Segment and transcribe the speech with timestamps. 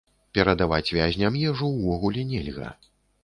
[0.37, 2.73] Перадаваць вязням ежу увогуле нельга.